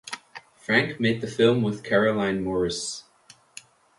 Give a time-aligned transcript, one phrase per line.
[0.57, 3.03] Frank made the film with Caroline Mouris.